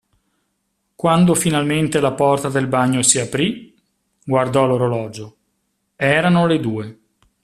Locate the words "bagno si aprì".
2.65-3.75